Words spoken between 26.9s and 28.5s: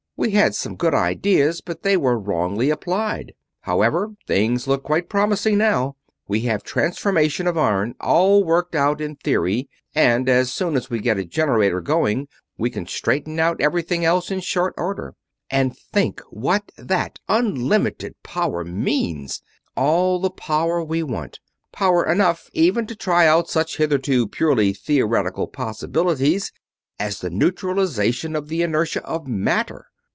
as the neutralization of